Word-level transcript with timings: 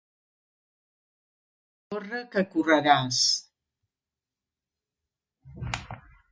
Corre 1.91 2.23
que 2.37 2.43
correràs. 2.55 3.21